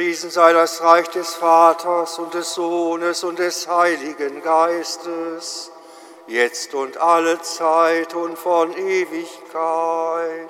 [0.00, 5.70] Gepriesen sei das Reich des Vaters und des Sohnes und des Heiligen Geistes,
[6.26, 10.48] jetzt und alle Zeit und von Ewigkeit.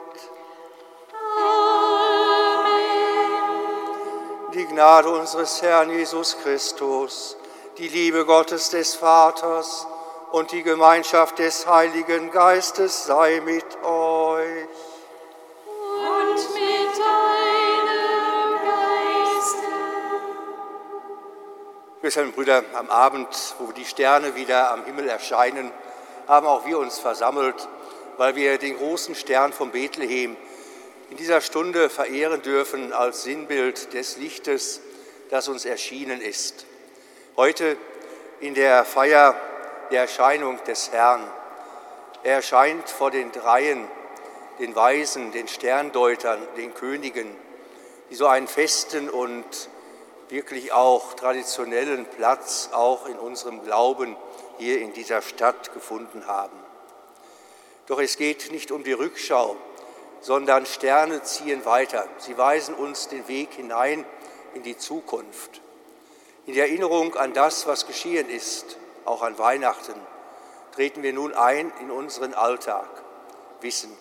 [4.54, 7.36] Die Gnade unseres Herrn Jesus Christus,
[7.76, 9.84] die Liebe Gottes des Vaters
[10.30, 14.68] und die Gemeinschaft des Heiligen Geistes sei mit euch.
[22.10, 23.28] Schwestern und Brüder, am Abend,
[23.60, 25.70] wo die Sterne wieder am Himmel erscheinen,
[26.26, 27.68] haben auch wir uns versammelt,
[28.16, 30.36] weil wir den großen Stern von Bethlehem
[31.10, 34.80] in dieser Stunde verehren dürfen als Sinnbild des Lichtes,
[35.30, 36.66] das uns erschienen ist.
[37.36, 37.76] Heute
[38.40, 39.36] in der Feier
[39.92, 41.22] der Erscheinung des Herrn.
[42.24, 43.86] Er erscheint vor den Dreien,
[44.58, 47.30] den Weisen, den Sterndeutern, den Königen,
[48.10, 49.44] die so einen festen und
[50.30, 54.16] wirklich auch traditionellen Platz auch in unserem Glauben
[54.58, 56.56] hier in dieser Stadt gefunden haben.
[57.86, 59.56] Doch es geht nicht um die Rückschau,
[60.20, 62.06] sondern Sterne ziehen weiter.
[62.18, 64.04] Sie weisen uns den Weg hinein
[64.54, 65.60] in die Zukunft,
[66.46, 69.94] in die Erinnerung an das, was geschehen ist, auch an Weihnachten,
[70.74, 72.88] treten wir nun ein in unseren Alltag,
[73.60, 73.98] wissend,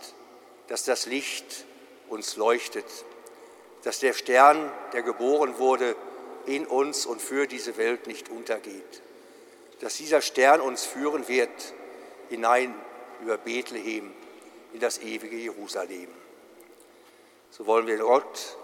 [0.68, 1.66] dass das Licht
[2.10, 2.86] uns leuchtet,
[3.84, 5.96] dass der Stern, der geboren wurde,
[6.50, 9.02] in uns und für diese Welt nicht untergeht,
[9.82, 11.74] dass dieser Stern uns führen wird
[12.30, 12.74] hinein
[13.22, 14.12] über Bethlehem
[14.74, 16.10] in das ewige Jerusalem.
[17.52, 18.58] So wollen wir Gott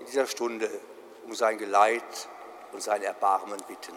[0.00, 0.68] in dieser Stunde
[1.24, 2.28] um sein Geleit
[2.72, 3.94] und sein Erbarmen bitten.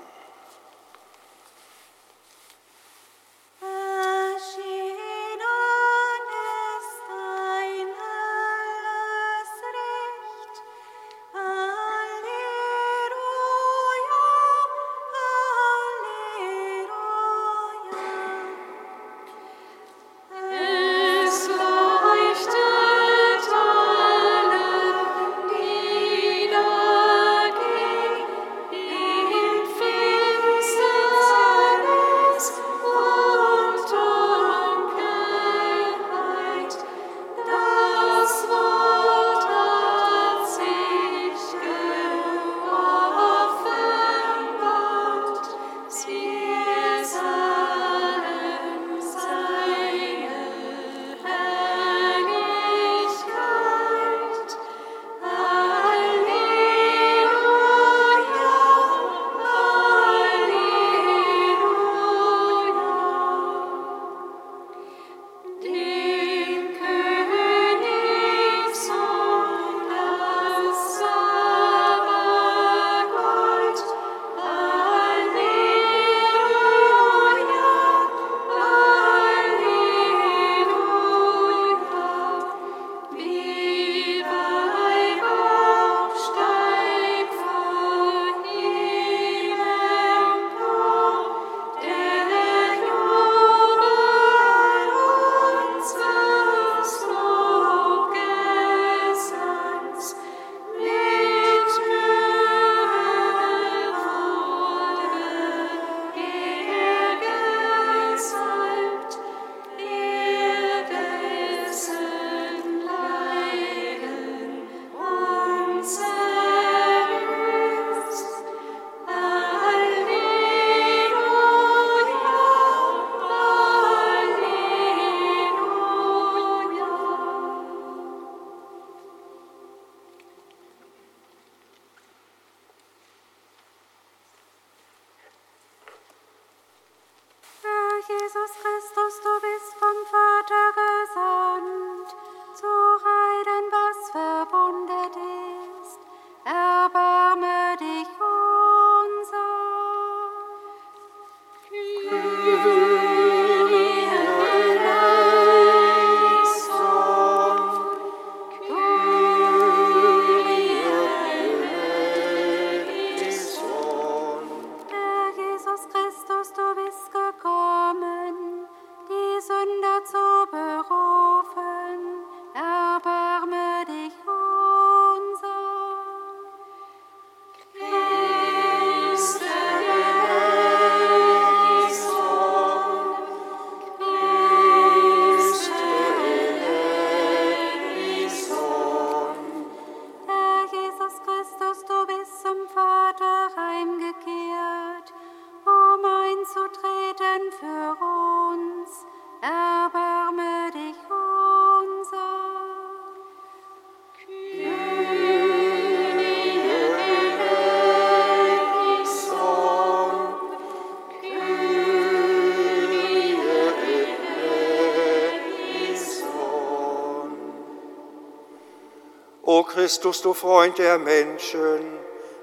[219.63, 221.81] Christus, du Freund der Menschen,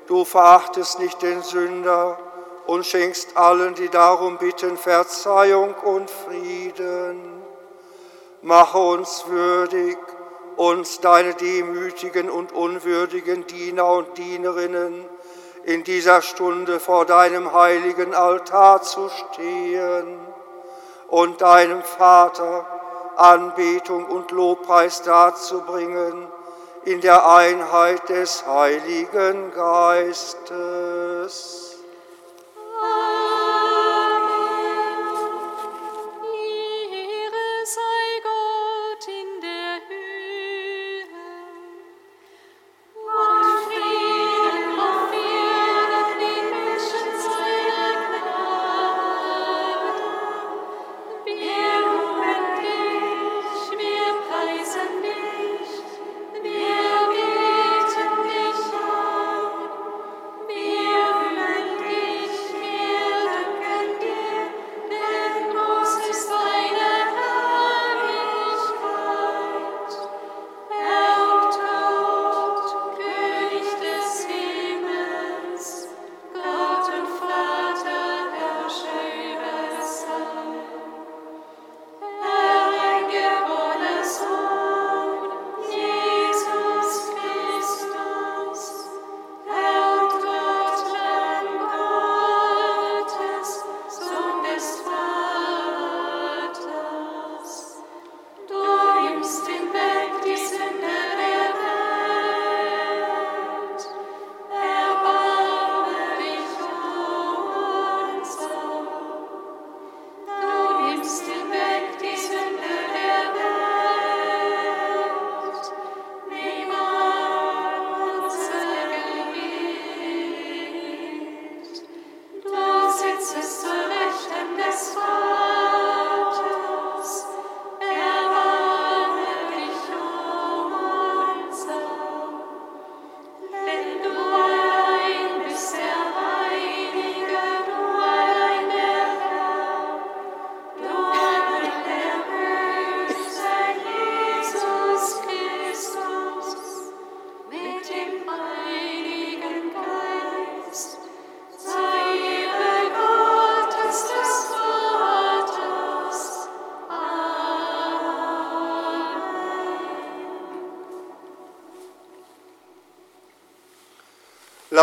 [0.08, 2.18] du verachtest nicht den Sünder
[2.66, 7.42] und schenkst allen, die darum bitten, Verzeihung und Frieden.
[8.42, 9.96] Mache uns würdig,
[10.56, 15.04] uns deine demütigen und unwürdigen Diener und Dienerinnen
[15.64, 20.18] in dieser Stunde vor deinem heiligen Altar zu stehen
[21.08, 22.66] und deinem Vater
[23.16, 26.26] Anbetung und Lobpreis darzubringen
[26.86, 30.46] in der Einheit des Heiligen Geistes.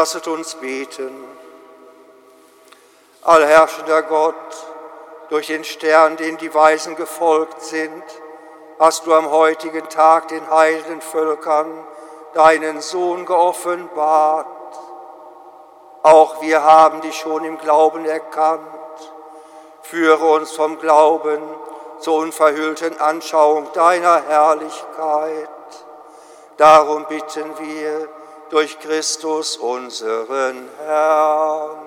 [0.03, 1.13] Lasset uns beten.
[3.21, 4.35] Allherrschender Gott,
[5.29, 8.03] durch den Stern, den die Weisen gefolgt sind,
[8.79, 11.87] hast du am heutigen Tag den heiligen Völkern
[12.33, 14.45] deinen Sohn geoffenbart.
[16.01, 18.59] Auch wir haben dich schon im Glauben erkannt.
[19.83, 21.41] Führe uns vom Glauben
[21.99, 25.47] zur unverhüllten Anschauung deiner Herrlichkeit.
[26.57, 28.09] Darum bitten wir,
[28.49, 31.82] durch Christus unseren Herrn.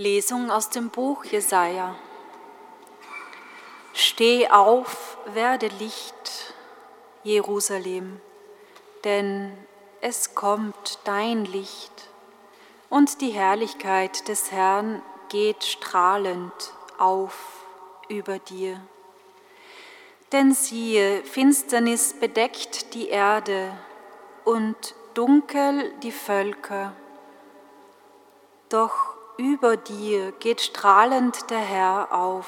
[0.00, 1.94] Lesung aus dem Buch Jesaja.
[3.92, 6.54] Steh auf, werde Licht,
[7.22, 8.18] Jerusalem,
[9.04, 9.52] denn
[10.00, 12.08] es kommt dein Licht
[12.88, 17.66] und die Herrlichkeit des Herrn geht strahlend auf
[18.08, 18.80] über dir.
[20.32, 23.76] Denn siehe, Finsternis bedeckt die Erde
[24.46, 26.94] und dunkel die Völker.
[28.70, 32.46] Doch über dir geht strahlend der Herr auf.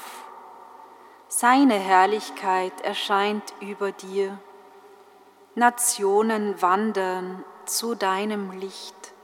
[1.29, 4.39] Seine Herrlichkeit erscheint über dir.
[5.55, 9.15] Nationen wandern zu deinem Licht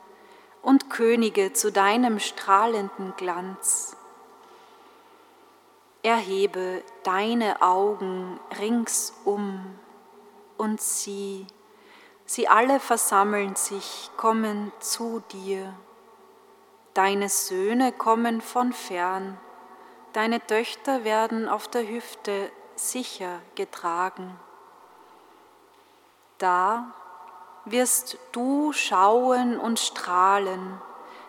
[0.62, 3.97] und Könige zu deinem strahlenden Glanz.
[6.03, 9.79] Erhebe deine Augen ringsum
[10.57, 11.47] und sieh,
[12.25, 15.75] sie alle versammeln sich, kommen zu dir.
[16.99, 19.38] Deine Söhne kommen von fern,
[20.14, 24.37] deine Töchter werden auf der Hüfte sicher getragen.
[26.38, 26.93] Da
[27.64, 30.83] wirst du schauen und strahlen,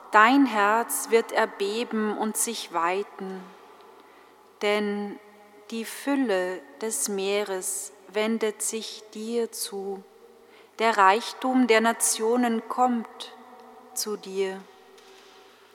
[0.09, 3.39] dein Herz wird erbeben und sich weiten,
[4.63, 5.19] denn
[5.69, 10.03] die Fülle des Meeres wendet sich dir zu,
[10.79, 13.35] der Reichtum der Nationen kommt
[13.93, 14.59] zu dir.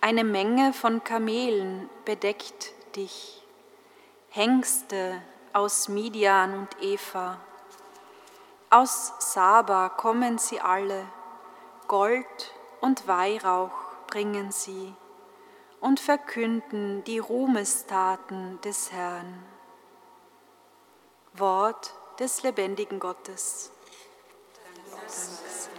[0.07, 3.43] Eine Menge von Kamelen bedeckt dich,
[4.29, 5.23] Hengste
[5.55, 7.41] aus Midian und Eva.
[8.69, 11.07] Aus Saba kommen sie alle,
[11.89, 13.73] Gold und Weihrauch
[14.07, 14.93] bringen sie
[15.81, 19.43] und verkünden die Ruhmestaten des Herrn.
[21.33, 23.73] Wort des lebendigen Gottes.
[24.85, 25.74] Dank Gerechtigkeit,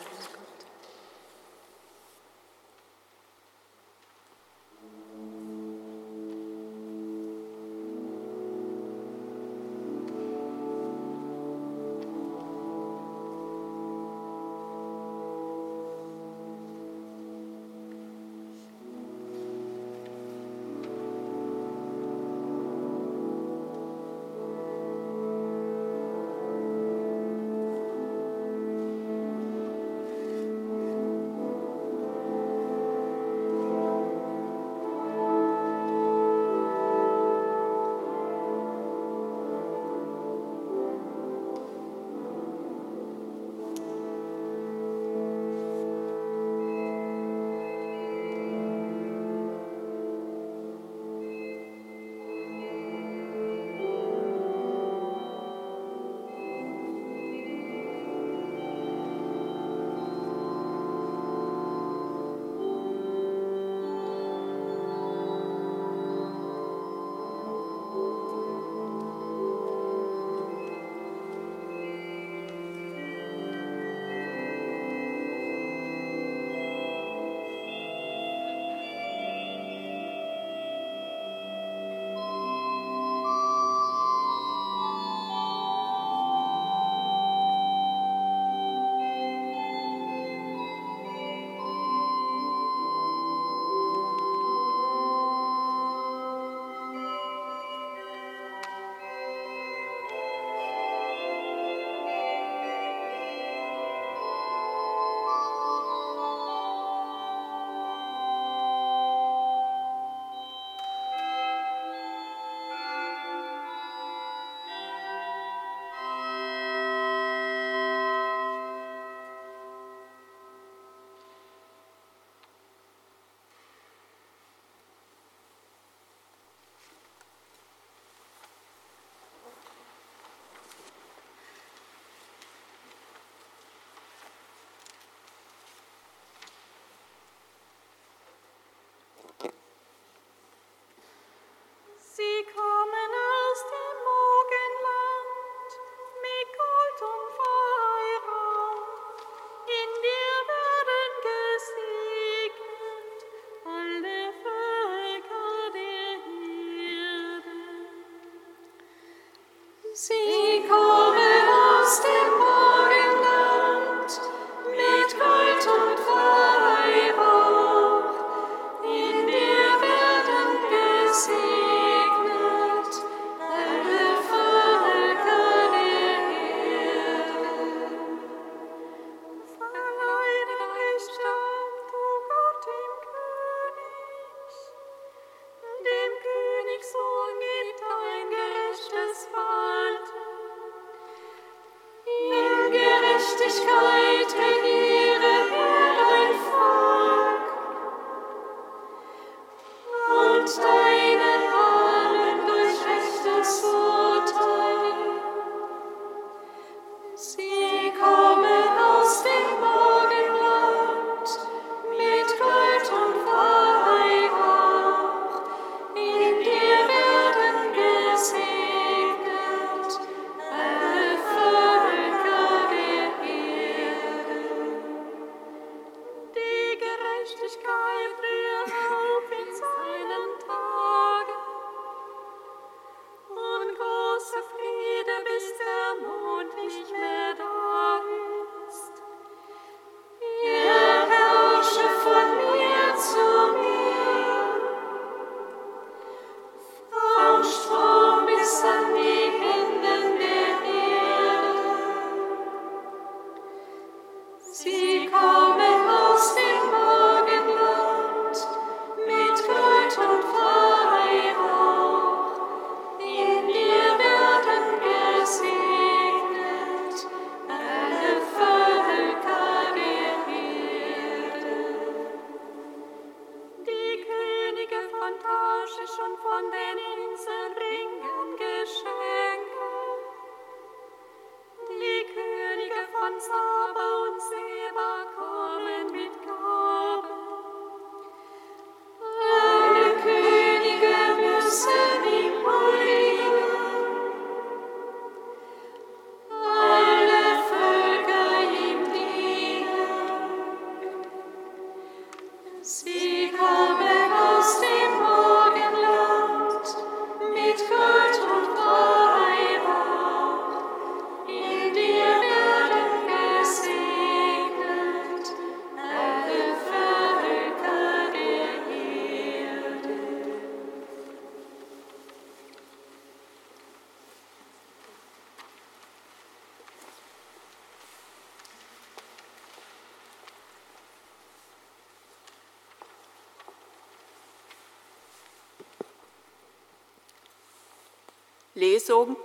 [338.57, 339.17] Lesung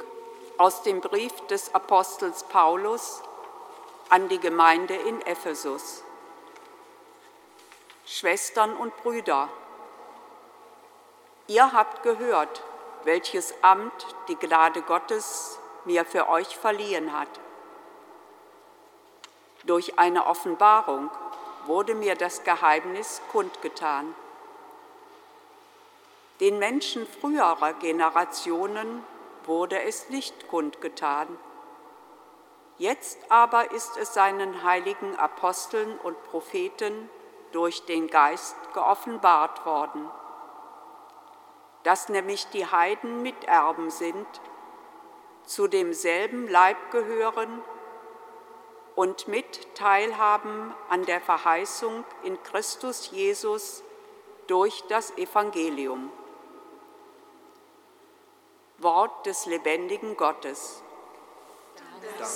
[0.58, 3.22] aus dem Brief des Apostels Paulus
[4.08, 6.02] an die Gemeinde in Ephesus.
[8.04, 9.48] Schwestern und Brüder,
[11.46, 12.64] ihr habt gehört,
[13.04, 17.28] welches Amt die Gnade Gottes mir für euch verliehen hat.
[19.62, 21.08] Durch eine Offenbarung
[21.66, 24.12] wurde mir das Geheimnis kundgetan.
[26.40, 29.04] Den Menschen früherer Generationen
[29.46, 31.38] wurde es nicht kundgetan.
[32.78, 37.10] Jetzt aber ist es seinen heiligen Aposteln und Propheten
[37.52, 40.08] durch den Geist geoffenbart worden,
[41.82, 44.26] dass nämlich die Heiden Miterben sind,
[45.44, 47.62] zu demselben Leib gehören
[48.94, 53.82] und mit teilhaben an der Verheißung in Christus Jesus
[54.46, 56.12] durch das Evangelium.
[58.82, 60.82] Wort des lebendigen Gottes.
[62.02, 62.26] Alleluia,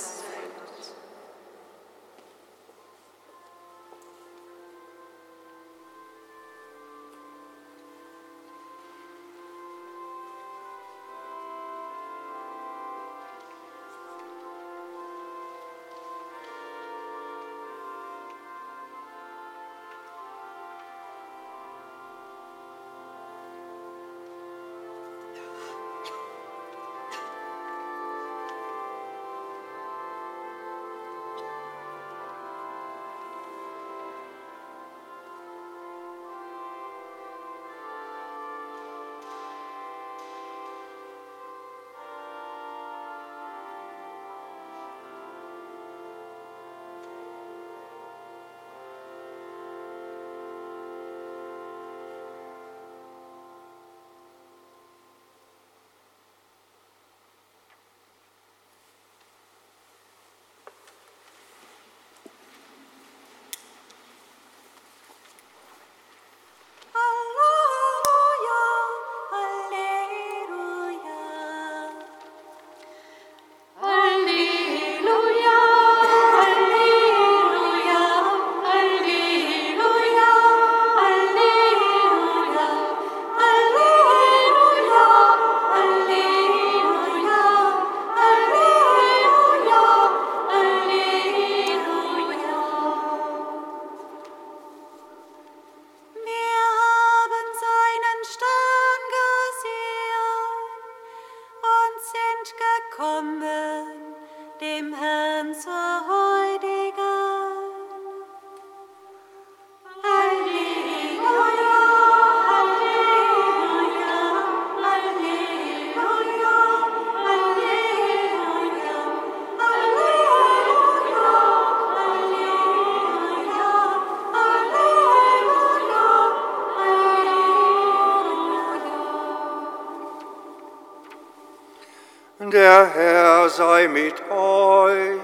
[132.55, 135.19] Der Herr sei mit euch.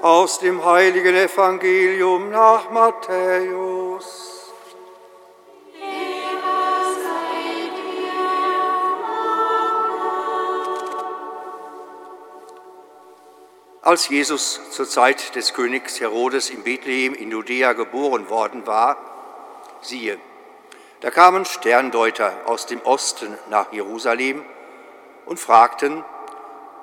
[0.00, 4.52] Aus dem heiligen Evangelium nach Matthäus.
[13.82, 18.96] Als Jesus zur Zeit des Königs Herodes in Bethlehem in Judäa geboren worden war,
[19.80, 20.20] siehe,
[21.00, 24.44] da kamen Sterndeuter aus dem Osten nach Jerusalem
[25.26, 26.04] und fragten,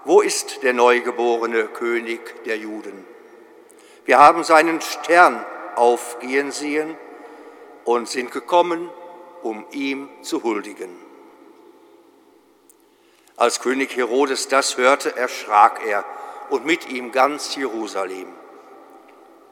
[0.05, 3.05] wo ist der neugeborene König der Juden?
[4.05, 6.97] Wir haben seinen Stern aufgehen sehen
[7.83, 8.89] und sind gekommen,
[9.43, 10.89] um ihm zu huldigen.
[13.35, 16.03] Als König Herodes das hörte, erschrak er
[16.49, 18.33] und mit ihm ganz Jerusalem.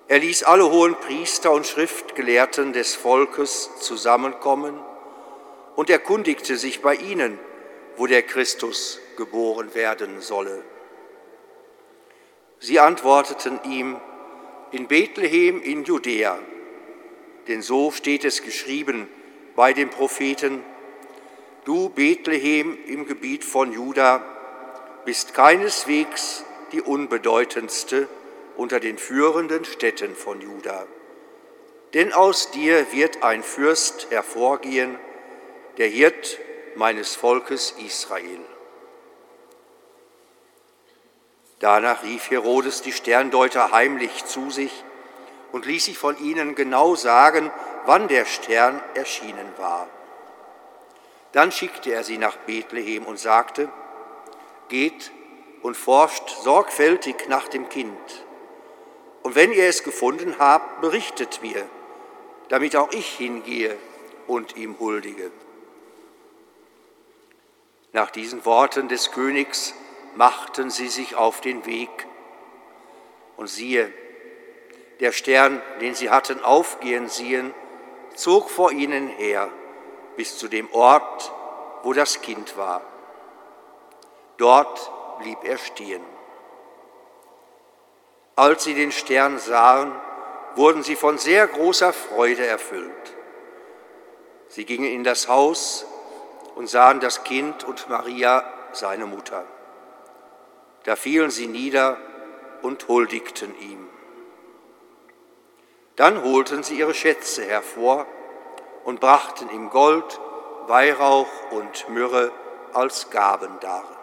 [0.07, 4.79] Er ließ alle hohen Priester und Schriftgelehrten des Volkes zusammenkommen
[5.75, 7.39] und erkundigte sich bei ihnen,
[7.97, 10.63] wo der Christus geboren werden solle.
[12.59, 13.99] Sie antworteten ihm,
[14.71, 16.37] in Bethlehem in Judäa,
[17.47, 19.07] denn so steht es geschrieben
[19.55, 20.63] bei den Propheten,
[21.63, 24.23] du Bethlehem im Gebiet von Juda
[25.05, 28.07] bist keineswegs die unbedeutendste
[28.57, 30.85] unter den führenden Städten von Juda.
[31.93, 34.99] Denn aus dir wird ein Fürst hervorgehen,
[35.77, 36.39] der Hirt
[36.75, 38.39] meines Volkes Israel.
[41.59, 44.83] Danach rief Herodes die Sterndeuter heimlich zu sich
[45.51, 47.51] und ließ sich von ihnen genau sagen,
[47.85, 49.87] wann der Stern erschienen war.
[51.31, 53.69] Dann schickte er sie nach Bethlehem und sagte,
[54.67, 55.11] Geht
[55.61, 58.24] und forscht sorgfältig nach dem Kind.
[59.25, 61.67] Und wenn ihr es gefunden habt, berichtet mir,
[62.49, 63.75] damit auch ich hingehe
[64.27, 65.31] und ihm huldige.
[67.91, 69.73] Nach diesen Worten des Königs
[70.13, 71.89] machten sie sich auf den Weg.
[73.35, 73.91] Und siehe,
[74.99, 77.51] der Stern, den sie hatten aufgehen sehen,
[78.13, 79.49] zog vor ihnen her
[80.17, 81.33] bis zu dem Ort,
[81.81, 82.83] wo das Kind war.
[84.37, 86.14] Dort blieb er stehen.
[88.35, 89.93] Als sie den Stern sahen,
[90.55, 92.91] wurden sie von sehr großer Freude erfüllt.
[94.49, 95.85] Sie gingen in das Haus
[96.55, 98.43] und sahen das Kind und Maria,
[98.73, 99.45] seine Mutter.
[100.83, 101.97] Da fielen sie nieder
[102.61, 103.87] und huldigten ihm.
[105.95, 108.05] Dann holten sie ihre Schätze hervor
[108.83, 110.19] und brachten ihm Gold,
[110.67, 112.31] Weihrauch und Myrrhe
[112.73, 113.94] als Gaben dar.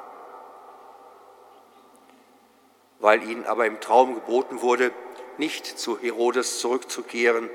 [3.02, 4.92] Weil ihnen aber im Traum geboten wurde,
[5.36, 7.50] nicht zu Herodes zurückzukehren,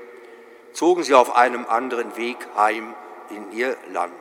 [0.72, 2.94] zogen sie auf einem anderen Weg heim
[3.30, 4.12] in ihr Land.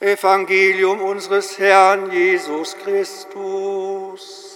[0.00, 4.51] Evangelium unseres Herrn Jesus Christus.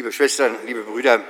[0.00, 1.20] Liebe Schwestern, liebe Brüder,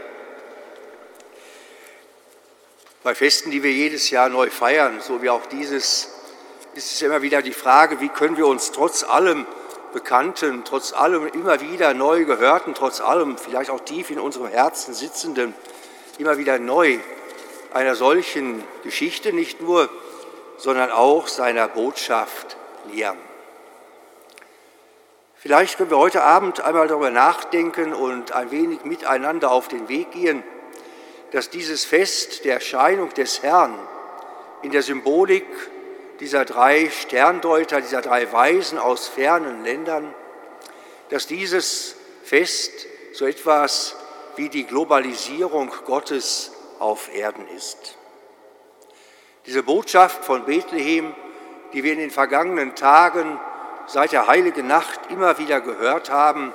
[3.02, 6.08] bei Festen, die wir jedes Jahr neu feiern, so wie auch dieses,
[6.76, 9.44] ist es immer wieder die Frage, wie können wir uns trotz allem
[9.92, 14.94] Bekannten, trotz allem immer wieder neu Gehörten, trotz allem vielleicht auch tief in unserem Herzen
[14.94, 15.52] sitzenden,
[16.18, 17.00] immer wieder neu
[17.72, 19.90] einer solchen Geschichte nicht nur,
[20.58, 22.56] sondern auch seiner Botschaft
[22.92, 23.18] nähern.
[25.42, 30.10] Vielleicht können wir heute Abend einmal darüber nachdenken und ein wenig miteinander auf den Weg
[30.10, 30.44] gehen,
[31.30, 33.74] dass dieses Fest der Erscheinung des Herrn
[34.60, 35.46] in der Symbolik
[36.20, 40.14] dieser drei Sterndeuter, dieser drei Weisen aus fernen Ländern,
[41.08, 43.96] dass dieses Fest so etwas
[44.36, 47.96] wie die Globalisierung Gottes auf Erden ist.
[49.46, 51.14] Diese Botschaft von Bethlehem,
[51.72, 53.40] die wir in den vergangenen Tagen
[53.90, 56.52] seit der heiligen Nacht immer wieder gehört haben,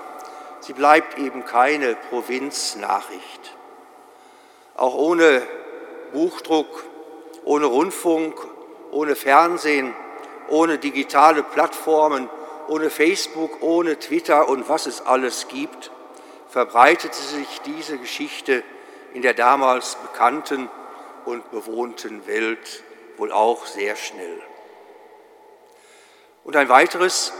[0.59, 3.55] sie bleibt eben keine Provinznachricht
[4.75, 5.41] auch ohne
[6.13, 6.83] Buchdruck,
[7.43, 8.35] ohne Rundfunk,
[8.91, 9.93] ohne Fernsehen,
[10.49, 12.29] ohne digitale Plattformen,
[12.67, 15.91] ohne Facebook, ohne Twitter und was es alles gibt,
[16.49, 18.63] verbreitete sich diese Geschichte
[19.13, 20.69] in der damals bekannten
[21.25, 22.83] und bewohnten Welt
[23.17, 24.41] wohl auch sehr schnell.
[26.45, 27.33] Und ein weiteres,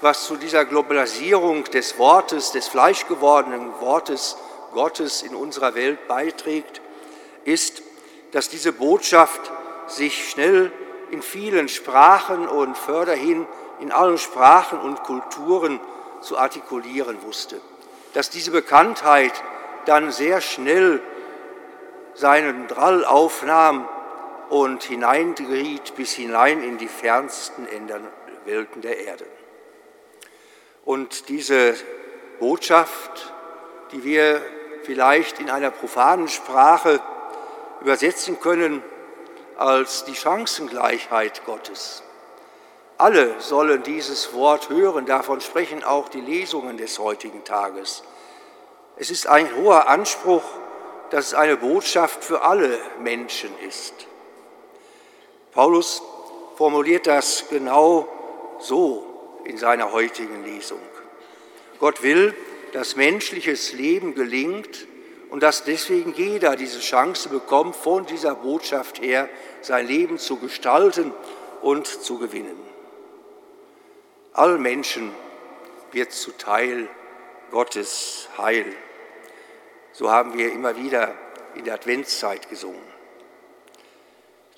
[0.00, 4.36] was zu dieser Globalisierung des Wortes, des fleischgewordenen Wortes
[4.72, 6.80] Gottes in unserer Welt beiträgt,
[7.44, 7.82] ist,
[8.30, 9.50] dass diese Botschaft
[9.88, 10.70] sich schnell
[11.10, 13.44] in vielen Sprachen und förderhin
[13.80, 15.80] in allen Sprachen und Kulturen
[16.20, 17.60] zu artikulieren wusste.
[18.14, 19.32] Dass diese Bekanntheit
[19.84, 21.02] dann sehr schnell
[22.14, 23.88] seinen Drall aufnahm
[24.48, 27.66] und hineingeriet bis hinein in die fernsten
[28.48, 29.26] Welten der Erde.
[30.84, 31.74] Und diese
[32.40, 33.32] Botschaft,
[33.92, 34.42] die wir
[34.84, 37.00] vielleicht in einer profanen Sprache
[37.82, 38.82] übersetzen können
[39.58, 42.02] als die Chancengleichheit Gottes.
[42.96, 48.02] Alle sollen dieses Wort hören, davon sprechen auch die Lesungen des heutigen Tages.
[48.96, 50.42] Es ist ein hoher Anspruch,
[51.10, 53.94] dass es eine Botschaft für alle Menschen ist.
[55.52, 56.02] Paulus
[56.56, 58.08] formuliert das genau
[58.60, 60.80] so in seiner heutigen Lesung.
[61.78, 62.34] Gott will,
[62.72, 64.86] dass menschliches Leben gelingt
[65.30, 69.28] und dass deswegen jeder diese Chance bekommt, von dieser Botschaft her
[69.60, 71.12] sein Leben zu gestalten
[71.62, 72.56] und zu gewinnen.
[74.32, 75.12] All Menschen
[75.92, 76.88] wird zuteil
[77.50, 78.66] Gottes Heil.
[79.92, 81.14] So haben wir immer wieder
[81.54, 82.86] in der Adventszeit gesungen.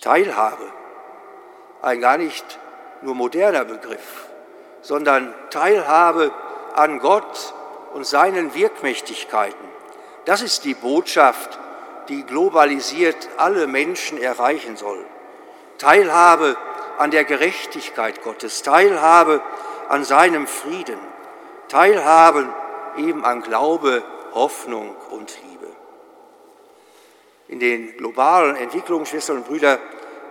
[0.00, 0.72] Teilhabe,
[1.82, 2.58] ein gar nicht
[3.02, 4.26] nur moderner Begriff,
[4.82, 6.30] sondern Teilhabe
[6.74, 7.54] an Gott
[7.94, 9.68] und seinen Wirkmächtigkeiten.
[10.24, 11.58] Das ist die Botschaft,
[12.08, 15.04] die globalisiert alle Menschen erreichen soll.
[15.78, 16.56] Teilhabe
[16.98, 19.40] an der Gerechtigkeit Gottes, Teilhabe
[19.88, 20.98] an seinem Frieden,
[21.68, 22.52] Teilhabe
[22.96, 24.02] eben an Glaube,
[24.34, 25.66] Hoffnung und Liebe.
[27.48, 29.78] In den globalen Entwicklungen, Schwestern und Brüder,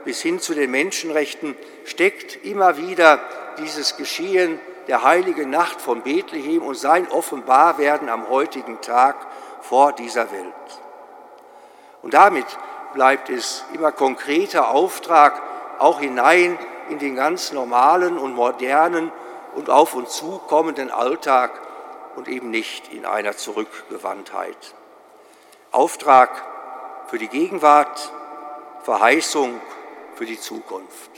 [0.05, 3.19] bis hin zu den Menschenrechten steckt immer wieder
[3.59, 9.15] dieses Geschehen der heiligen Nacht von Bethlehem und sein Offenbarwerden am heutigen Tag
[9.62, 10.53] vor dieser Welt.
[12.01, 12.45] Und damit
[12.93, 15.41] bleibt es immer konkreter Auftrag,
[15.77, 16.57] auch hinein
[16.89, 19.12] in den ganz normalen und modernen
[19.55, 21.51] und auf uns zukommenden Alltag
[22.15, 24.57] und eben nicht in einer Zurückgewandtheit.
[25.71, 26.43] Auftrag
[27.07, 28.12] für die Gegenwart,
[28.83, 29.62] Verheißung
[30.19, 31.12] für die Zukunft.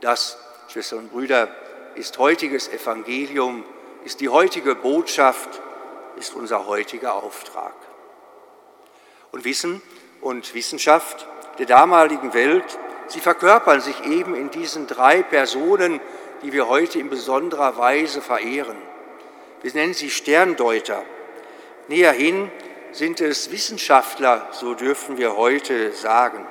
[0.00, 1.54] Das, Schwestern und Brüder,
[1.96, 3.62] ist heutiges Evangelium,
[4.06, 5.60] ist die heutige Botschaft,
[6.16, 7.74] ist unser heutiger Auftrag.
[9.32, 9.82] Und Wissen
[10.22, 12.64] und Wissenschaft der damaligen Welt,
[13.08, 16.00] sie verkörpern sich eben in diesen drei Personen,
[16.40, 18.78] die wir heute in besonderer Weise verehren.
[19.60, 21.02] Wir nennen sie Sterndeuter.
[21.88, 22.50] Näherhin
[22.92, 26.46] sind es Wissenschaftler, so dürfen wir heute sagen.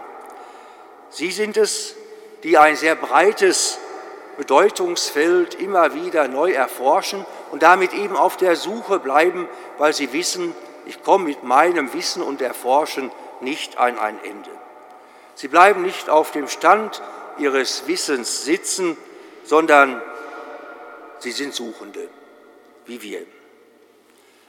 [1.10, 1.96] Sie sind es,
[2.44, 3.80] die ein sehr breites
[4.38, 10.56] Bedeutungsfeld immer wieder neu erforschen und damit eben auf der Suche bleiben, weil sie wissen,
[10.86, 14.50] ich komme mit meinem Wissen und Erforschen nicht an ein Ende.
[15.36, 17.02] Sie bleiben nicht auf dem Stand
[17.38, 18.98] ihres Wissens sitzen,
[19.44, 20.02] sondern
[21.20, 22.08] sie sind Suchende,
[22.86, 23.26] wie wir.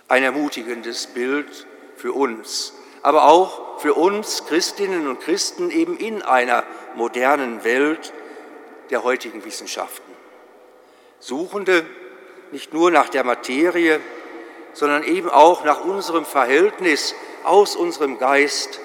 [0.09, 1.67] Ein ermutigendes Bild
[1.97, 8.13] für uns, aber auch für uns Christinnen und Christen eben in einer modernen Welt,
[8.91, 10.13] der heutigen Wissenschaften.
[11.21, 11.85] Suchende
[12.53, 14.01] nicht nur nach der Materie,
[14.73, 18.81] sondern eben auch nach unserem Verhältnis aus unserem Geist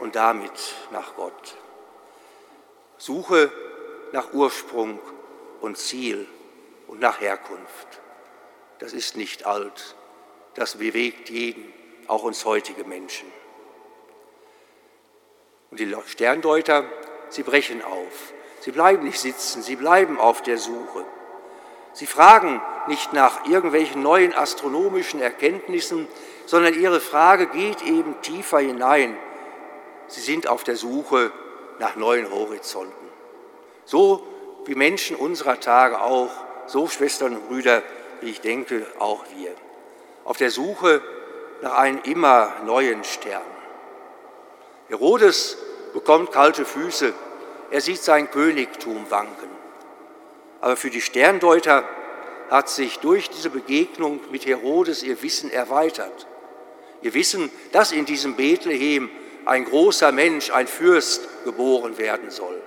[0.00, 0.52] und damit
[0.90, 1.56] nach Gott.
[2.98, 3.50] Suche
[4.12, 5.00] nach Ursprung
[5.60, 6.26] und Ziel
[6.86, 8.00] und nach Herkunft.
[8.78, 9.96] Das ist nicht alt,
[10.54, 11.72] das bewegt jeden,
[12.08, 13.30] auch uns heutige Menschen.
[15.72, 16.84] Und die Sterndeuter,
[17.30, 18.34] sie brechen auf.
[18.60, 21.06] Sie bleiben nicht sitzen, sie bleiben auf der Suche.
[21.94, 26.06] Sie fragen nicht nach irgendwelchen neuen astronomischen Erkenntnissen,
[26.44, 29.16] sondern ihre Frage geht eben tiefer hinein.
[30.08, 31.32] Sie sind auf der Suche
[31.78, 33.08] nach neuen Horizonten.
[33.86, 34.26] So
[34.66, 36.30] wie Menschen unserer Tage auch,
[36.66, 37.82] so Schwestern und Brüder,
[38.20, 39.52] wie ich denke, auch wir.
[40.24, 41.00] Auf der Suche
[41.62, 43.51] nach einem immer neuen Stern.
[44.92, 45.56] Herodes
[45.92, 47.12] bekommt kalte Füße
[47.72, 49.48] er sieht sein Königtum wanken.
[50.60, 51.88] Aber für die Sterndeuter
[52.50, 56.26] hat sich durch diese Begegnung mit Herodes ihr Wissen erweitert.
[57.00, 59.10] Ihr Wissen, dass in diesem Bethlehem
[59.46, 62.60] ein großer Mensch, ein Fürst geboren werden soll.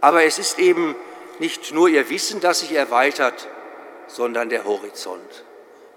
[0.00, 0.96] Aber es ist eben
[1.38, 3.46] nicht nur ihr Wissen, das sich erweitert,
[4.06, 5.44] sondern der Horizont.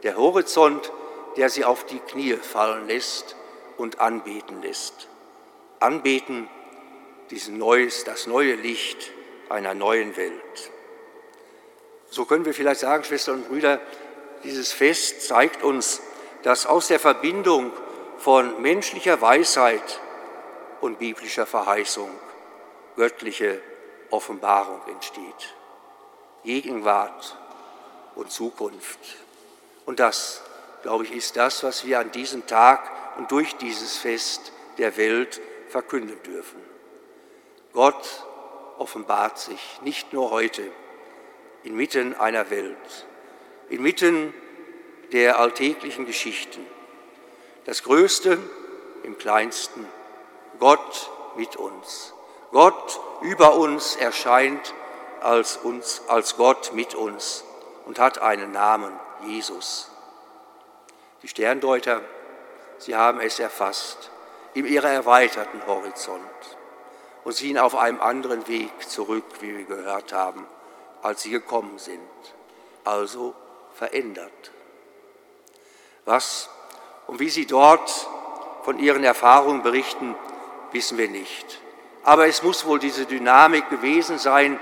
[0.04, 0.92] Der Horizont,
[1.38, 3.38] der sie auf die Knie fallen lässt
[3.78, 5.08] und anbeten lässt.
[5.80, 6.50] Anbeten
[7.30, 9.12] diesen neues, das neue Licht
[9.50, 10.72] einer neuen Welt.
[12.10, 13.82] So können wir vielleicht sagen, Schwestern und Brüder,
[14.44, 16.02] dieses Fest zeigt uns,
[16.44, 17.72] dass aus der Verbindung
[18.18, 20.00] von menschlicher Weisheit
[20.82, 22.10] und biblischer Verheißung
[22.96, 23.62] göttliche
[24.10, 25.56] Offenbarung entsteht.
[26.44, 27.38] Gegenwart
[28.16, 29.00] und Zukunft.
[29.86, 30.42] Und das,
[30.82, 35.42] glaube ich, ist das, was wir an diesem Tag und durch dieses Fest der Welt
[35.70, 36.62] verkünden dürfen.
[37.74, 38.26] Gott
[38.78, 40.64] offenbart sich nicht nur heute
[41.64, 43.06] inmitten einer Welt,
[43.70, 44.34] inmitten
[45.12, 46.66] der alltäglichen Geschichten.
[47.66, 48.38] Das Größte
[49.04, 49.86] im Kleinsten,
[50.60, 52.14] Gott mit uns.
[52.52, 54.74] Gott über uns erscheint
[55.22, 57.44] als, uns, als Gott mit uns
[57.86, 59.92] und hat einen Namen, Jesus.
[61.22, 62.02] Die Sterndeuter,
[62.78, 64.12] sie haben es erfasst,
[64.54, 66.22] in ihrer erweiterten Horizont
[67.24, 70.46] und ziehen auf einem anderen Weg zurück, wie wir gehört haben,
[71.02, 72.00] als sie gekommen sind,
[72.84, 73.36] also
[73.74, 74.52] verändert.
[76.06, 76.50] Was
[77.08, 77.90] und wie sie dort
[78.64, 80.16] von ihren Erfahrungen berichten,
[80.72, 81.62] wissen wir nicht.
[82.04, 84.60] Aber es muss wohl diese Dynamik gewesen sein,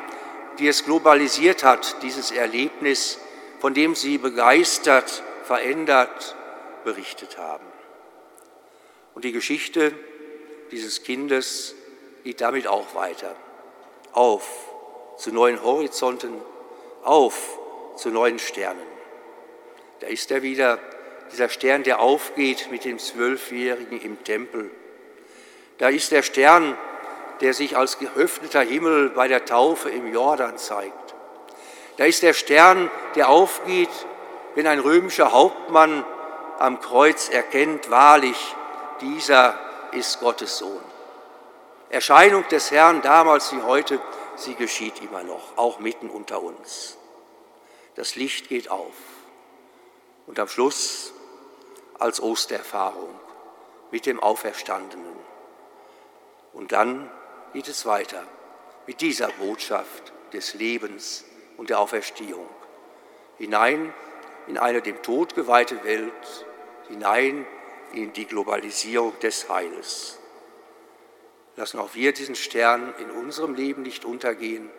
[0.57, 3.19] die es globalisiert hat, dieses Erlebnis,
[3.59, 6.35] von dem sie begeistert, verändert
[6.83, 7.65] berichtet haben.
[9.15, 9.93] Und die Geschichte
[10.71, 11.73] dieses Kindes
[12.23, 13.35] geht damit auch weiter.
[14.11, 14.47] Auf
[15.17, 16.33] zu neuen Horizonten,
[17.03, 17.57] auf
[17.95, 18.85] zu neuen Sternen.
[20.01, 20.79] Da ist er wieder,
[21.31, 24.69] dieser Stern, der aufgeht mit dem Zwölfjährigen im Tempel.
[25.77, 26.77] Da ist der Stern,
[27.41, 31.15] der sich als geöffneter Himmel bei der Taufe im Jordan zeigt.
[31.97, 33.89] Da ist der Stern, der aufgeht,
[34.55, 36.05] wenn ein römischer Hauptmann
[36.59, 38.55] am Kreuz erkennt, wahrlich,
[39.05, 39.57] dieser
[39.91, 40.83] ist Gottes Sohn.
[41.89, 44.01] Erscheinung des Herrn damals wie heute,
[44.35, 46.97] sie geschieht immer noch, auch mitten unter uns.
[47.95, 48.93] Das Licht geht auf.
[50.27, 51.13] Und am Schluss
[51.99, 53.13] als Ostererfahrung
[53.91, 55.15] mit dem Auferstandenen.
[56.53, 57.09] Und dann
[57.53, 58.23] geht es weiter
[58.87, 61.23] mit dieser Botschaft des Lebens
[61.57, 62.49] und der Auferstehung
[63.37, 63.93] hinein
[64.47, 66.45] in eine dem Tod geweihte Welt,
[66.87, 67.45] hinein
[67.93, 70.19] in die Globalisierung des Heiles.
[71.55, 74.69] Lassen auch wir diesen Stern in unserem Leben nicht untergehen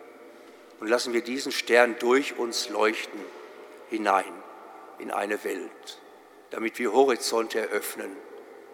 [0.79, 3.19] und lassen wir diesen Stern durch uns leuchten
[3.89, 4.31] hinein
[4.99, 5.99] in eine Welt,
[6.51, 8.15] damit wir Horizonte eröffnen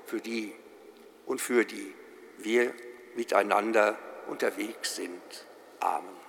[0.05, 0.53] für die
[1.25, 1.93] und für die
[2.39, 2.73] wir
[3.15, 5.45] miteinander unterwegs sind.
[5.79, 6.22] Amen.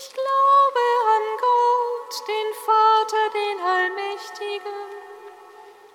[0.00, 0.84] Ich glaube
[1.16, 4.78] an Gott, den Vater, den Allmächtigen,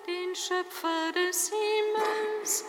[0.06, 2.66] den Schöpfer des Himmels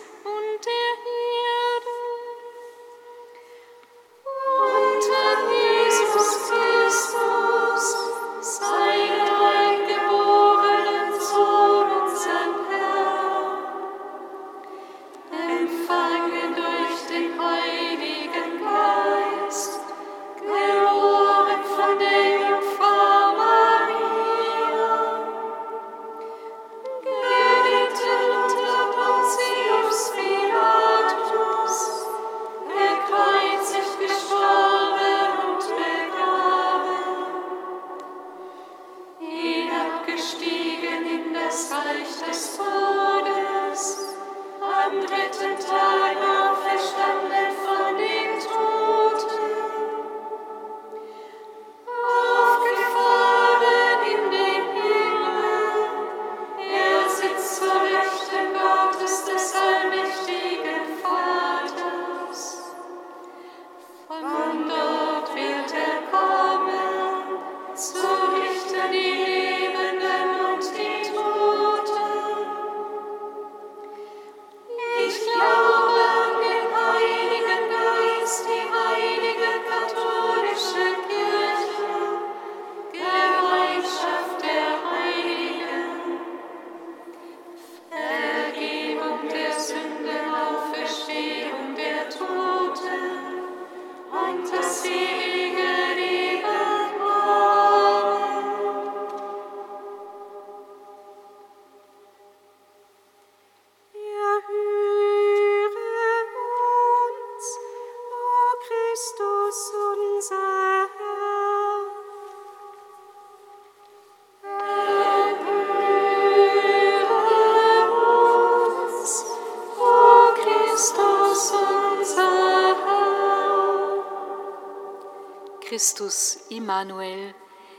[125.86, 127.32] Christus Immanuel,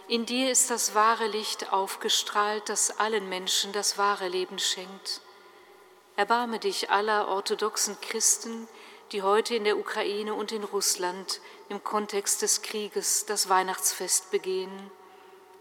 [0.07, 5.19] in dir ist das wahre Licht aufgestrahlt, das allen Menschen das wahre Leben schenkt.
[6.15, 8.69] Erbarme dich aller orthodoxen Christen,
[9.11, 14.89] die heute in der Ukraine und in Russland im Kontext des Krieges das Weihnachtsfest begehen.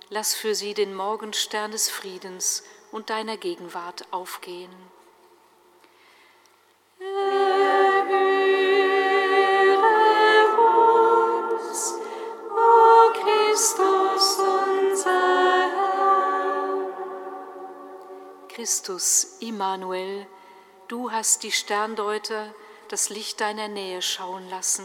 [0.08, 4.70] Lass für sie den Morgenstern des Friedens und deiner Gegenwart aufgehen.
[18.66, 20.26] Christus Immanuel,
[20.88, 22.52] du hast die Sterndeuter
[22.88, 24.84] das Licht deiner Nähe schauen lassen.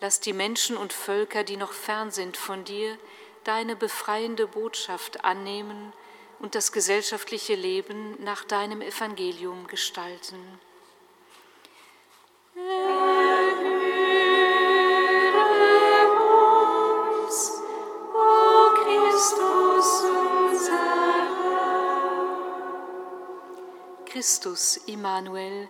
[0.00, 2.96] Lass die Menschen und Völker, die noch fern sind von dir,
[3.42, 5.92] deine befreiende Botschaft annehmen
[6.38, 10.38] und das gesellschaftliche Leben nach deinem Evangelium gestalten.
[24.14, 25.68] Christus, Immanuel,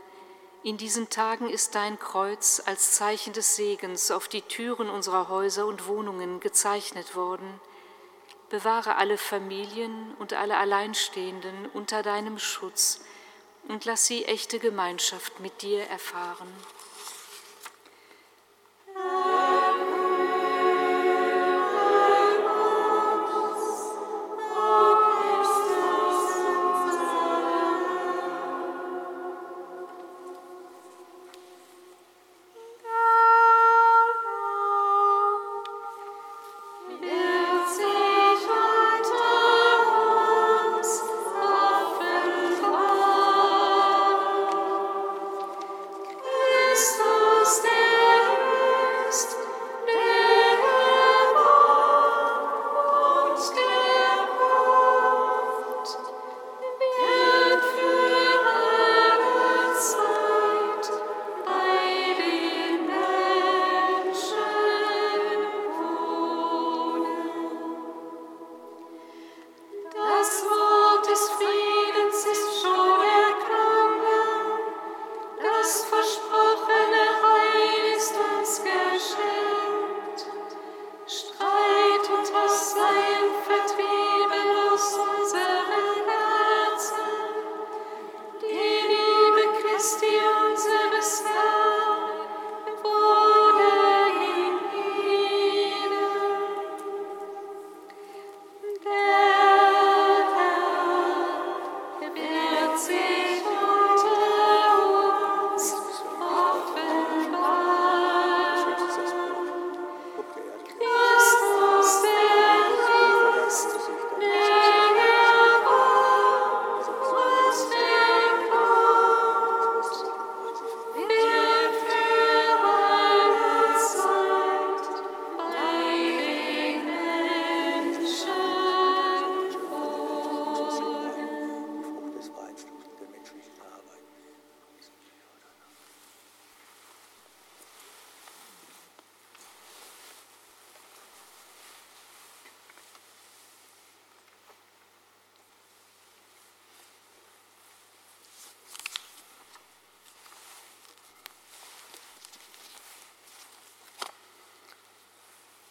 [0.62, 5.64] in diesen Tagen ist dein Kreuz als Zeichen des Segens auf die Türen unserer Häuser
[5.64, 7.59] und Wohnungen gezeichnet worden.
[8.51, 13.01] Bewahre alle Familien und alle Alleinstehenden unter deinem Schutz
[13.66, 16.53] und lass sie echte Gemeinschaft mit dir erfahren.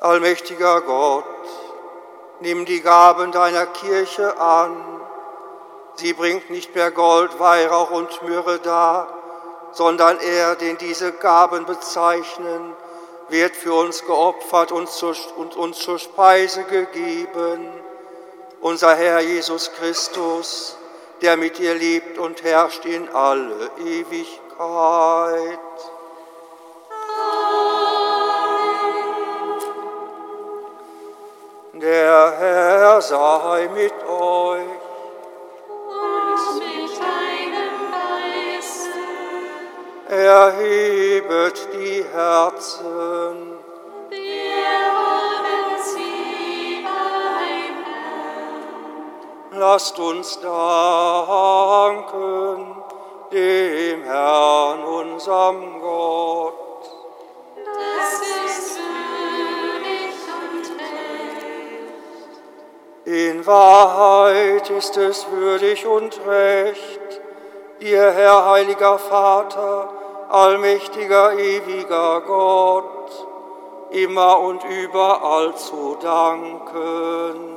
[0.04, 1.24] Allmächtiger Gott,
[2.42, 4.76] nimm die Gaben deiner Kirche an.
[5.96, 9.08] Sie bringt nicht mehr Gold, Weihrauch und Myrrhe dar,
[9.72, 12.76] sondern er, den diese Gaben bezeichnen,
[13.30, 17.70] wird für uns geopfert und, zur, und uns zur Speise gegeben.
[18.60, 20.76] Unser Herr Jesus Christus,
[21.22, 25.60] der mit dir lebt und herrscht in alle Ewigkeit.
[31.84, 34.62] Der Herr sei mit euch.
[35.68, 39.04] Und mit deinem Geiste.
[40.08, 43.60] Erhebet die Herzen.
[44.10, 49.60] Wir haben sie beim Herrn.
[49.60, 50.62] Lasst uns danken
[53.34, 56.63] dem Herrn, unserem Gott.
[63.14, 67.22] In Wahrheit ist es würdig und recht,
[67.80, 69.88] dir, Herr, heiliger Vater,
[70.30, 73.28] allmächtiger, ewiger Gott,
[73.92, 77.56] immer und überall zu danken.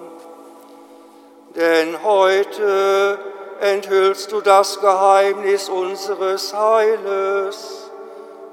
[1.54, 3.18] Denn heute
[3.60, 7.90] enthüllst du das Geheimnis unseres Heiles.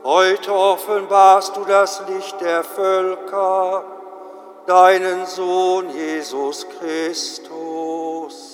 [0.05, 3.83] Heute offenbarst du das Licht der Völker,
[4.67, 8.53] deinen Sohn Jesus Christus.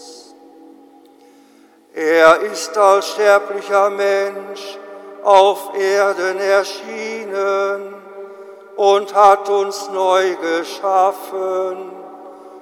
[1.93, 4.77] Er ist als sterblicher Mensch
[5.23, 7.93] auf Erden erschienen
[8.75, 11.91] und hat uns neu geschaffen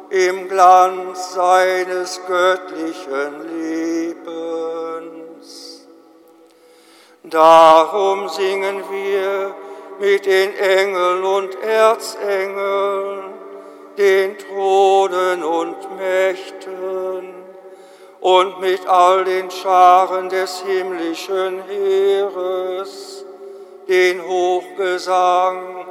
[0.09, 4.27] im Glanz seines göttlichen Lebens.
[7.23, 9.53] Darum singen wir
[9.99, 13.33] mit den Engeln und Erzengeln,
[13.97, 17.33] den Thronen und Mächten
[18.19, 23.25] und mit all den Scharen des himmlischen Heeres
[23.87, 25.85] den Hochgesang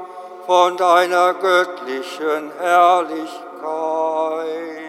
[0.44, 4.85] von deiner göttlichen Herrlichkeit.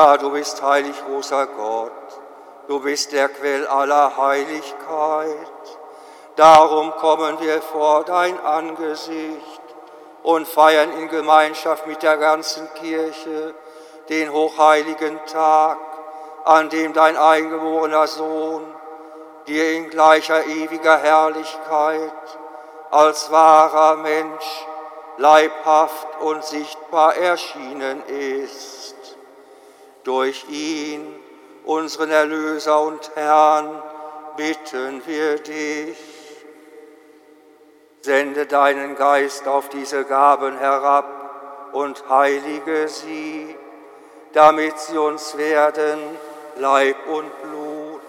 [0.05, 1.91] Du bist heilig, großer Gott.
[2.67, 5.79] Du bist der Quell aller Heiligkeit.
[6.35, 9.61] Darum kommen wir vor dein Angesicht
[10.21, 13.55] und feiern in Gemeinschaft mit der ganzen Kirche
[14.09, 15.79] den hochheiligen Tag,
[16.43, 18.63] an dem dein eingeborener Sohn
[19.47, 22.13] dir in gleicher ewiger Herrlichkeit
[22.91, 24.67] als wahrer Mensch
[25.17, 28.84] leibhaft und sichtbar erschienen ist.
[30.05, 31.13] Durch ihn,
[31.65, 33.81] unseren Erlöser und Herrn,
[34.37, 35.97] bitten wir dich.
[38.01, 43.55] Sende deinen Geist auf diese Gaben herab und heilige sie,
[44.31, 45.99] damit sie uns werden
[46.57, 48.01] Leib und Blut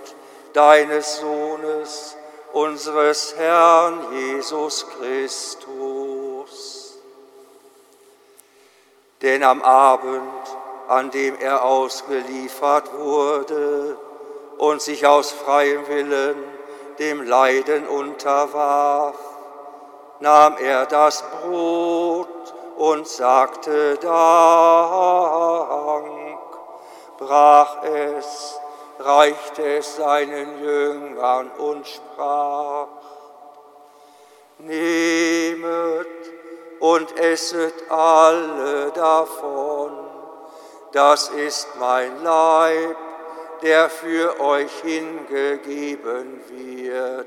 [0.52, 2.16] deines Sohnes,
[2.52, 6.98] unseres Herrn Jesus Christus.
[9.22, 10.22] Denn am Abend,
[10.88, 13.96] an dem er ausgeliefert wurde
[14.58, 16.36] und sich aus freiem Willen
[16.98, 19.18] dem Leiden unterwarf,
[20.20, 24.08] nahm er das Brot und sagte Dank,
[27.18, 28.58] brach es,
[28.98, 32.88] reichte es seinen Jüngern und sprach,
[34.58, 36.06] Nehmet
[36.80, 40.05] und esset alle davon,
[40.92, 42.96] das ist mein Leib,
[43.62, 47.26] der für euch hingegeben wird.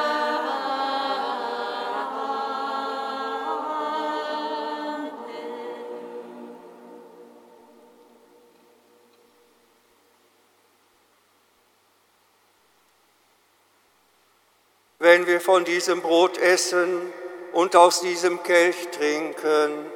[15.01, 17.11] Wenn wir von diesem Brot essen
[17.53, 19.91] und aus diesem Kelch trinken,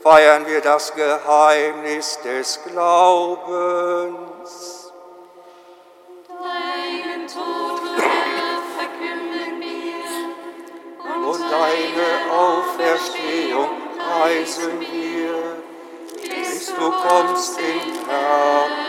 [0.00, 4.12] feiern wir das Geheimnis des Glaubens.
[6.28, 10.04] Deinen Tod, Herr, verkünden wir.
[11.28, 15.34] Und deine Auferstehung preisen wir,
[16.30, 18.83] bis du kommst in Herrlichkeit.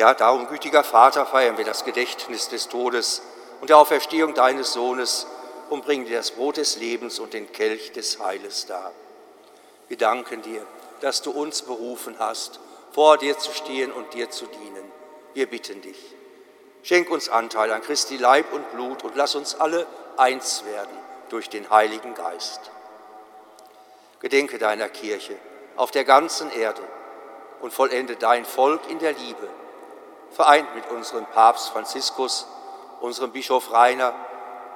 [0.00, 3.20] Ja, darum, gütiger Vater, feiern wir das Gedächtnis des Todes
[3.60, 5.26] und der Auferstehung deines Sohnes
[5.68, 8.92] und bringen dir das Brot des Lebens und den Kelch des Heiles dar.
[9.88, 10.66] Wir danken dir,
[11.02, 12.60] dass du uns berufen hast,
[12.92, 14.90] vor dir zu stehen und dir zu dienen.
[15.34, 15.98] Wir bitten dich.
[16.82, 19.86] Schenk uns Anteil an Christi Leib und Blut und lass uns alle
[20.16, 20.96] eins werden
[21.28, 22.70] durch den Heiligen Geist.
[24.20, 25.36] Gedenke deiner Kirche
[25.76, 26.80] auf der ganzen Erde
[27.60, 29.46] und vollende dein Volk in der Liebe,
[30.32, 32.46] vereint mit unserem Papst Franziskus,
[33.00, 34.14] unserem Bischof Rainer,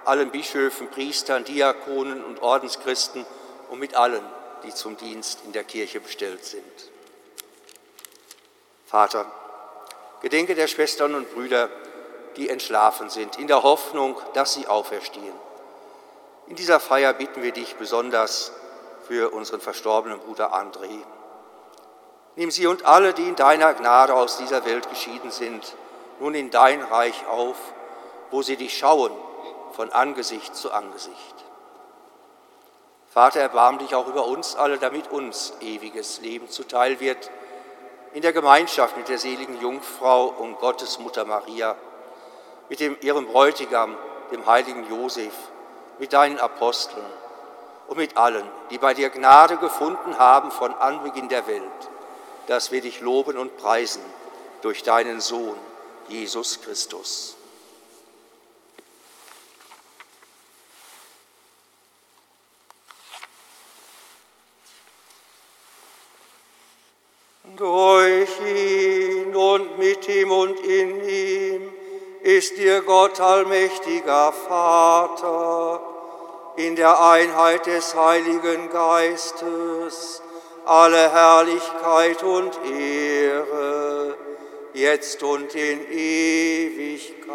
[0.05, 3.25] allen Bischöfen, Priestern, Diakonen und Ordenschristen
[3.71, 4.23] und mit allen,
[4.65, 6.65] die zum Dienst in der Kirche bestellt sind.
[8.87, 9.27] Vater,
[10.21, 11.69] gedenke der Schwestern und Brüder,
[12.37, 15.35] die entschlafen sind, in der Hoffnung, dass sie auferstehen.
[16.47, 18.53] In dieser Feier bitten wir dich besonders
[19.07, 21.03] für unseren verstorbenen Bruder André.
[22.37, 25.77] Nimm sie und alle, die in deiner Gnade aus dieser Welt geschieden sind,
[26.21, 27.57] nun in dein Reich auf,
[28.31, 29.13] wo sie dich schauen
[29.73, 31.35] von Angesicht zu Angesicht.
[33.13, 37.31] Vater, erbarm dich auch über uns alle, damit uns ewiges Leben zuteil wird,
[38.13, 41.77] in der Gemeinschaft mit der seligen Jungfrau und Gottes Mutter Maria,
[42.69, 43.97] mit dem, ihrem Bräutigam,
[44.33, 45.33] dem heiligen Josef,
[45.99, 47.05] mit deinen Aposteln
[47.87, 51.63] und mit allen, die bei dir Gnade gefunden haben von Anbeginn der Welt,
[52.47, 54.03] dass wir dich loben und preisen
[54.63, 55.57] durch deinen Sohn,
[56.09, 57.37] Jesus Christus.
[67.57, 71.73] Durch ihn und mit ihm und in ihm
[72.23, 75.81] ist dir Gott allmächtiger Vater,
[76.57, 80.23] in der Einheit des Heiligen Geistes,
[80.67, 84.17] alle Herrlichkeit und Ehre,
[84.73, 87.35] jetzt und in Ewigkeit.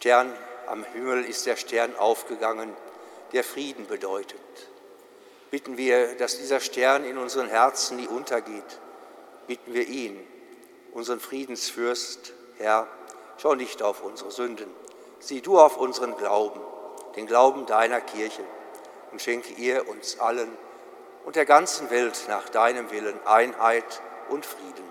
[0.00, 0.34] Stern
[0.66, 2.74] am Himmel ist der Stern aufgegangen,
[3.34, 4.40] der Frieden bedeutet.
[5.50, 8.80] Bitten wir, dass dieser Stern in unseren Herzen nie untergeht.
[9.46, 10.18] Bitten wir ihn,
[10.94, 12.86] unseren Friedensfürst, Herr,
[13.36, 14.70] schau nicht auf unsere Sünden,
[15.18, 16.62] sieh du auf unseren Glauben,
[17.16, 18.44] den Glauben deiner Kirche
[19.12, 20.56] und schenke ihr uns allen
[21.26, 24.88] und der ganzen Welt nach deinem Willen Einheit und Frieden.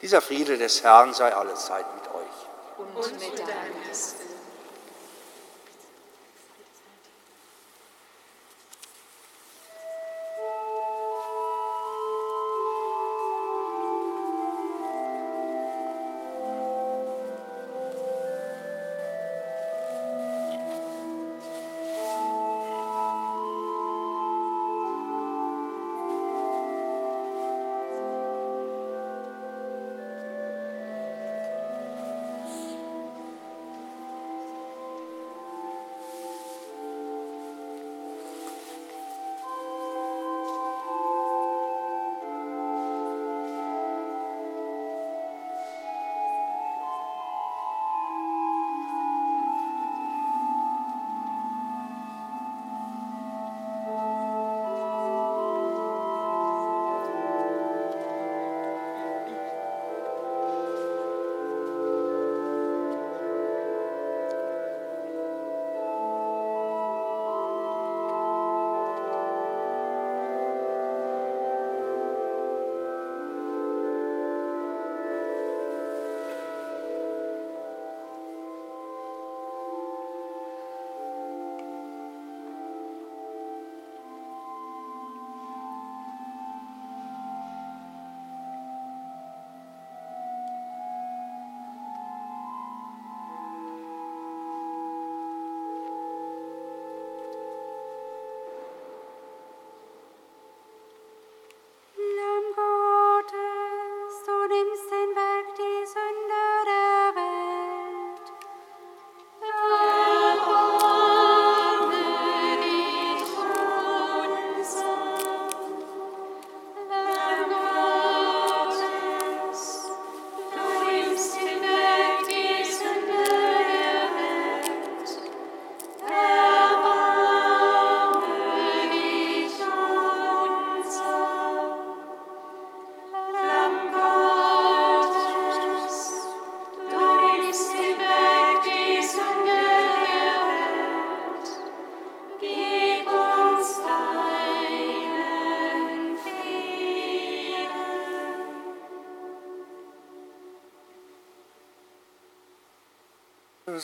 [0.00, 2.07] Dieser Friede des Herrn sei allezeit mit.
[2.78, 4.27] Und mit deinem Geist.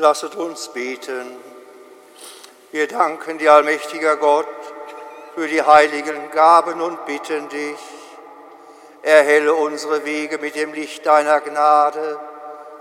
[0.00, 1.36] Lasset uns beten.
[2.72, 4.46] Wir danken dir, allmächtiger Gott,
[5.34, 7.78] für die heiligen Gaben und bitten dich,
[9.02, 12.18] erhelle unsere Wege mit dem Licht deiner Gnade,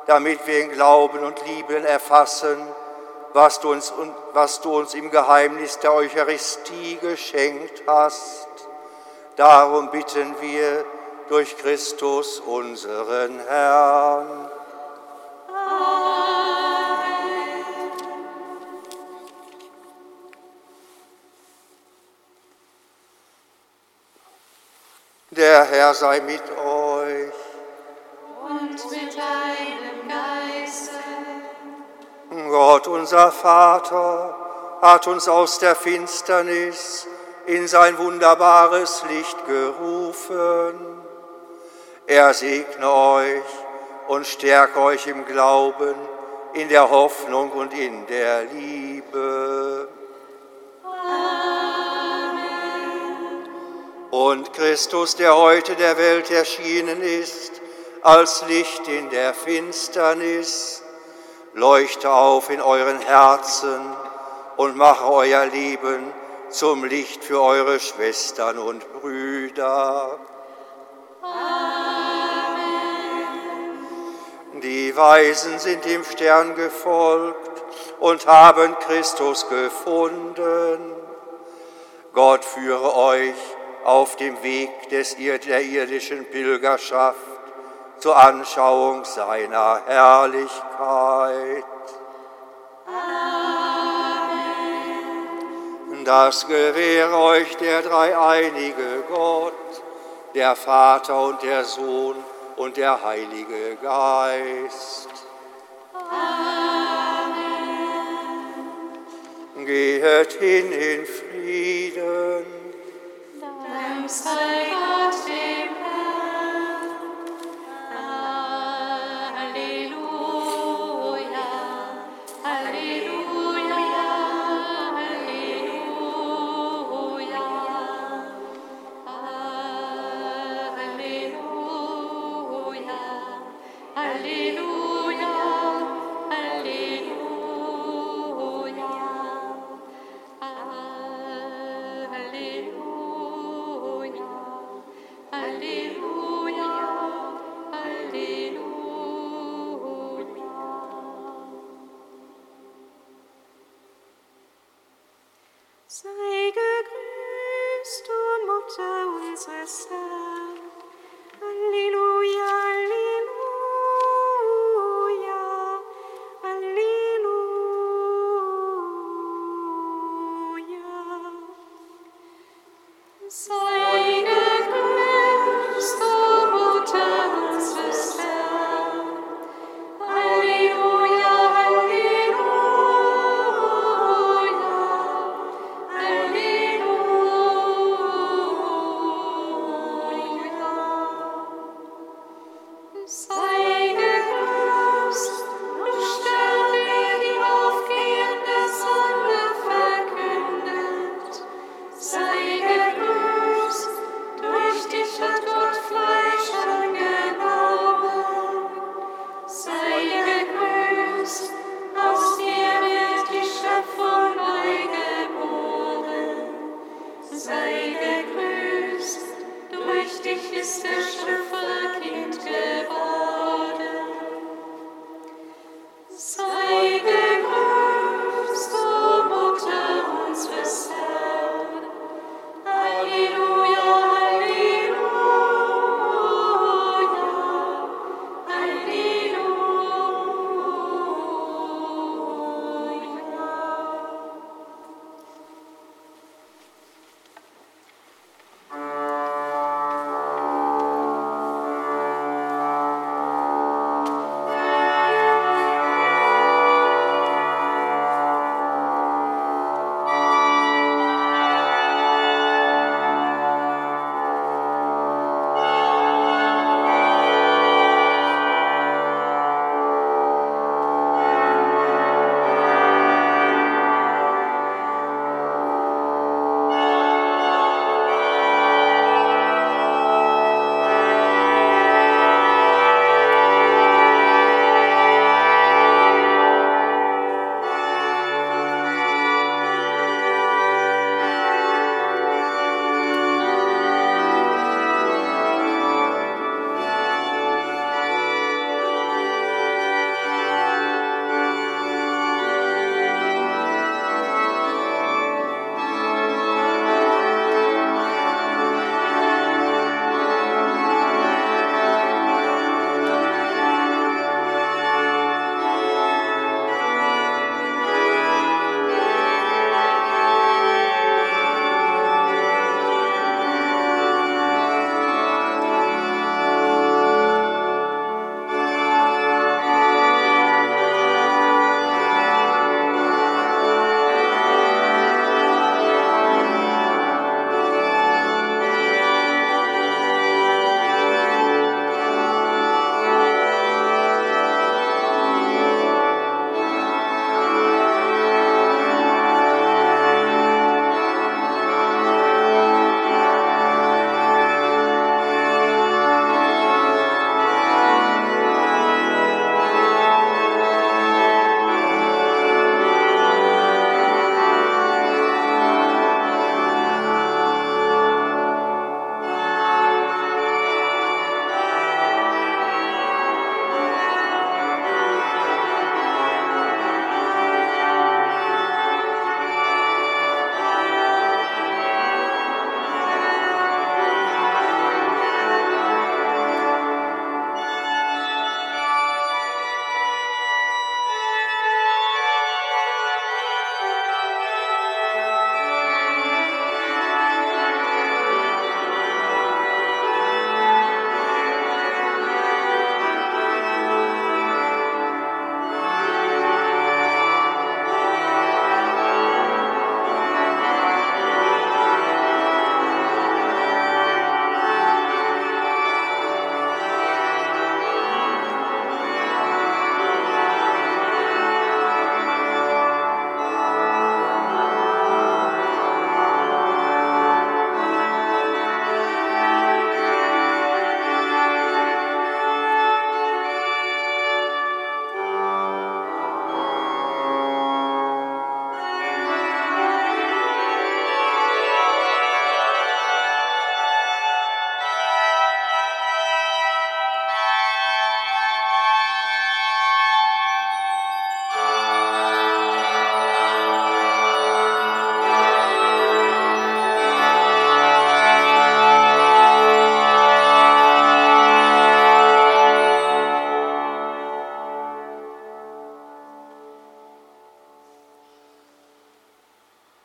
[0.07, 2.57] damit wir in Glauben und Lieben erfassen,
[3.33, 3.91] was du uns,
[4.31, 8.47] was du uns im Geheimnis der Eucharistie geschenkt hast.
[9.35, 10.85] Darum bitten wir
[11.27, 14.49] durch Christus unseren Herrn.
[25.79, 27.39] Herr sei mit euch.
[28.43, 30.91] Und mit deinem Geiste.
[32.49, 34.35] Gott, unser Vater,
[34.81, 37.07] hat uns aus der Finsternis
[37.45, 41.01] in sein wunderbares Licht gerufen.
[42.07, 43.49] Er segne euch
[44.09, 45.95] und stärke euch im Glauben,
[46.55, 49.87] in der Hoffnung und in der Liebe.
[54.11, 57.61] Und Christus, der heute der Welt erschienen ist,
[58.01, 60.81] als Licht in der Finsternis,
[61.53, 63.81] leuchte auf in euren Herzen
[64.57, 66.13] und mache euer Leben
[66.49, 70.19] zum Licht für eure Schwestern und Brüder.
[71.21, 71.89] Amen.
[74.61, 77.63] Die Weisen sind dem Stern gefolgt
[77.99, 80.95] und haben Christus gefunden.
[82.13, 83.35] Gott führe euch
[83.83, 87.17] auf dem Weg des, der irdischen Pilgerschaft
[87.99, 91.63] zur Anschauung seiner Herrlichkeit.
[92.87, 93.39] Amen.
[96.05, 99.53] Das gewähre euch der dreieinige Gott,
[100.33, 102.15] der Vater und der Sohn
[102.55, 105.09] und der Heilige Geist.
[105.93, 106.49] Amen.
[109.65, 112.58] Gehet hin in Frieden
[114.09, 115.78] sei Gott dem